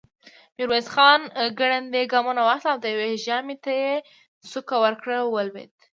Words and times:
ميرويس 0.57 0.87
خان 0.95 1.21
ګړندي 1.59 2.01
ګامونه 2.11 2.41
واخيستل، 2.43 2.77
د 2.81 2.85
يوه 2.93 3.07
ژامې 3.25 3.55
ته 3.63 3.71
يې 3.81 3.93
سوک 4.51 4.69
ورکړ، 4.83 5.07
ولوېد. 5.33 5.71